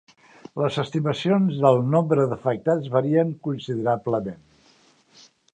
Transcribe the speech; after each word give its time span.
Les 0.61 0.79
estimacions 0.83 1.59
del 1.67 1.77
nombre 1.97 2.27
d'afectats 2.33 2.89
varien 2.97 3.37
considerablement. 3.51 4.45